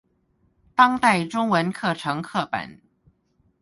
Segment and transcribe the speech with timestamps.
[0.73, 2.81] 當代中文課程課本